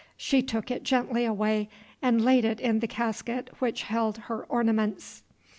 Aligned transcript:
She 0.17 0.41
took 0.41 0.71
it 0.71 0.81
gently 0.81 1.25
away 1.25 1.69
and 2.01 2.25
laid 2.25 2.43
it 2.43 2.59
in 2.59 2.79
the 2.79 2.87
casket 2.87 3.49
which 3.59 3.83
held 3.83 4.17
her 4.17 4.45
ornaments. 4.45 5.21